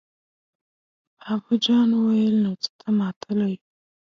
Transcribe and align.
بابو 1.21 1.53
جان 1.65 1.89
وويل: 1.93 2.35
نو 2.43 2.51
څه 2.63 2.69
ته 2.79 2.87
ماتله 2.99 3.45
يو! 3.53 3.61